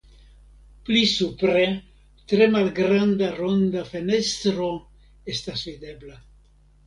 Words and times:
Pli 0.85 1.01
supre 1.09 1.65
tre 2.31 2.47
malgranda 2.55 3.29
ronda 3.41 3.83
fenestro 3.91 4.71
estas 5.35 5.65
videbla. 5.69 6.19